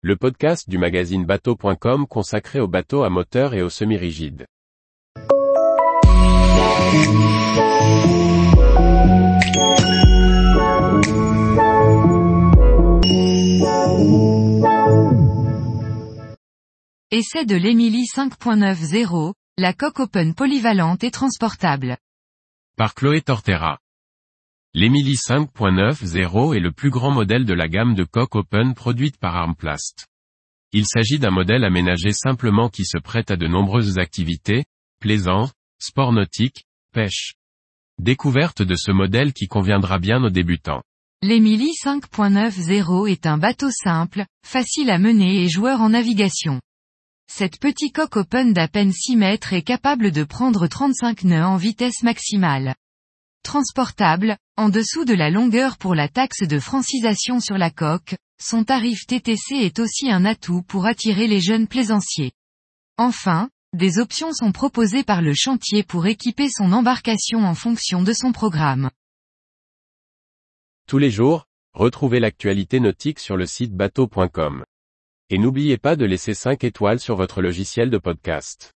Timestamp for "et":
3.54-3.62, 21.02-21.10, 45.42-45.48, 75.30-75.38